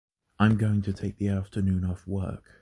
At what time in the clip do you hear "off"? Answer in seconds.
1.85-2.07